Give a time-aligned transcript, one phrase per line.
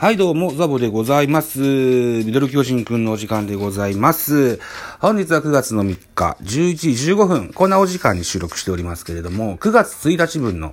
[0.00, 1.60] はい、どうも、ザボでございます。
[1.60, 4.58] ミドル巨人くんのお時間でございます。
[4.98, 10.72] 本日は9月の3日、11時15分、こんなお時間に収録しておりますけれども、9月1日分の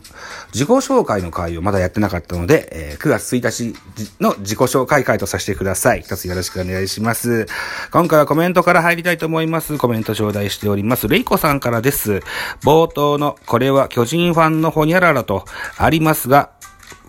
[0.53, 3.75] 自己紹介の回をまだやってなかったので、えー9月1日
[4.21, 6.03] の自己紹介回とさせてください。
[6.03, 7.47] 一つよろしくお願いします。
[7.91, 9.77] 今回はコメントから入りたいと思います。
[9.77, 11.09] コメント頂戴しております。
[11.09, 12.21] レイコさんからです。
[12.63, 15.43] 冒頭の、これは巨人ファンのホニャララと
[15.77, 16.51] ありますが、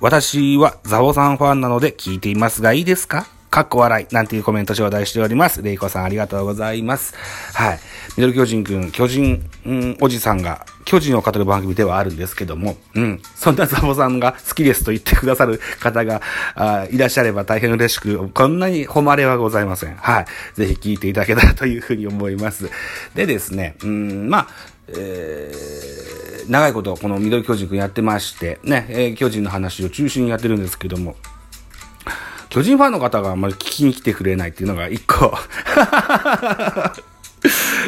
[0.00, 3.26] 私はザボさんファンなので聞いていますがいいですか？
[3.50, 4.14] かっこ笑い。
[4.14, 5.62] なんていうコメント頂戴しております。
[5.62, 7.14] レイコさんありがとうございます。
[7.54, 7.80] はい。
[8.16, 13.22] ミドル巨人くん、巨人、うん、おじさんが、巨人を語る番組ではあるんですけども、うん。
[13.34, 16.20] そんなザボさんが好きですと言ってくださる方が、
[16.54, 19.96] あいらっしゃれば大変嬉しく、こんなに誉れはございません。
[19.96, 20.26] はい。
[20.54, 22.70] ぜひ聞いていただけたらというふうに思います。
[23.14, 24.48] でですね、うん、まあ、
[24.88, 25.87] えー、
[26.48, 31.16] 長いことこのミドル巨人くんやってまして、ね、えー巨人の話を中心にやってるんですけども、
[32.48, 35.36] 巨人ファンの方があんまり聞きに来てくれないっていうのが一個、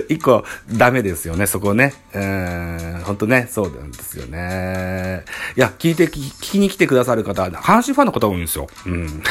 [0.08, 1.94] 一個ダメですよね、そこね。
[2.12, 5.25] うん、本当ね、そうなんですよね。
[5.56, 8.69] いや、聞いて、聞聞きに来てくださる方、阪神ファンの方多いんですよ。
[8.86, 9.22] うん。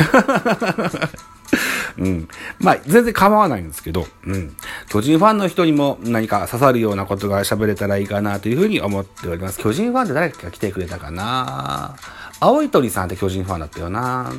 [1.98, 2.28] うん。
[2.60, 4.56] まあ、全然構わないんですけど、うん。
[4.90, 9.60] 巨人ファンの人にも何か刺さるようなことが喋れたらいいかなというふうに思っております。
[9.60, 11.96] 巨人ファンって誰か来てくれたかな？
[12.40, 14.34] 青い鳥さんって巨人ファンだったよな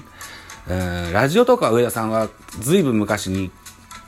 [0.69, 2.29] うん、ラジオとか上田さんは
[2.61, 3.51] 随分昔に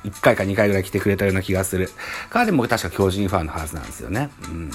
[0.04, 1.88] 1回か2回ぐらい来てくれたような気がする。
[2.30, 4.30] 彼も確か巨人ファンのはずなんですよね。
[4.44, 4.70] うん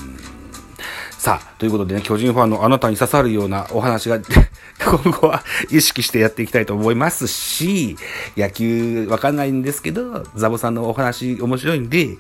[1.27, 4.17] さあ、ということでね、巨人ファンのあなたに刺さるようなお話が、
[4.79, 7.97] 今後は意識してやっていきたいと思いますし、
[8.37, 12.15] 野球わかんないんですけど、ザボさんのお話面白いんで、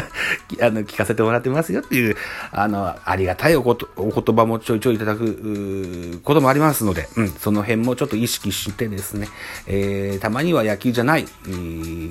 [0.62, 2.16] あの、聞かせてもらってますよっていう、
[2.50, 9.28] あの、ありがたいおことお言葉もちょいちょいいただくこともありますので、うん、その辺もちょっと意識してですね、
[9.66, 12.10] えー、たまには野球じゃない、えー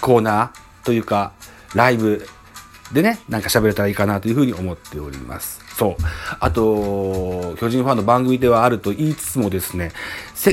[0.00, 1.32] コーナーというか、
[1.74, 2.26] ライブ
[2.92, 5.60] でね、なんか喋れたらいいかなというふうに思っております。
[5.76, 6.02] そう。
[6.40, 9.92] あと、巨人ファンの番組ではあると言いつつもですね、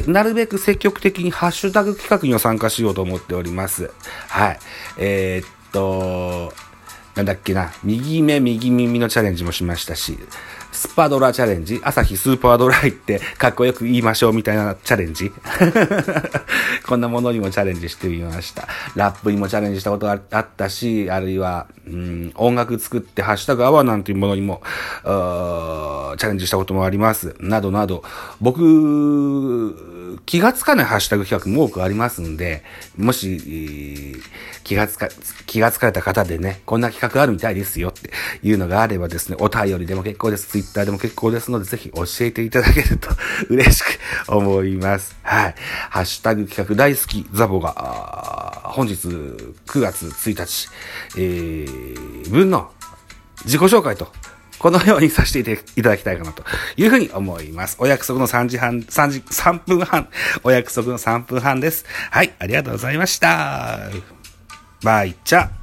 [0.07, 3.91] なるべく積極的にハッシュタグ企画には参加しようと思っております。
[4.27, 4.59] はい。
[4.97, 6.53] えーっと、
[7.15, 10.17] なんだっけな、右目、右耳のチャレンジもしましたし、
[10.73, 15.31] スパドラチャレンジ、朝日スーパードライってかっこよく言いましょうみたいなチャレンジ。
[16.85, 18.67] こんなものにもチャレンジしてみました。
[18.95, 24.63] ラップにもチャレンジしたことがあったし、あるいは、うん、音楽作ってハッシュタグアワーなんていうものにも、
[25.03, 27.35] チャレンジしたこともあります。
[27.39, 28.03] などなど、
[28.41, 32.63] 僕、気がつかないハッシュタグ企画も多くありますんで、
[32.97, 34.21] もし、
[34.63, 35.09] 気がつか、
[35.45, 43.09] 気がつかれた方でね、こんな企画あるみたいですよっていうのがあればですね、お便りでも結構です、ツイッターでも結構ですので、ぜひ教えていただけると
[43.49, 45.15] 嬉しく思います。
[45.23, 45.55] はい。
[45.89, 50.69] ハッシュタグ企画大好きザボが、本日9月1日、
[51.17, 52.71] えー、分の
[53.45, 54.11] 自己紹介と、
[54.59, 56.43] このようにさせていただきたいかなと
[56.77, 57.75] いうふうに思います。
[57.79, 60.07] お約束の3時半、3時、3分半、
[60.43, 61.85] お約束の3分半です。
[62.11, 63.89] はい、ありがとうございました。
[64.81, 65.62] バイチャ。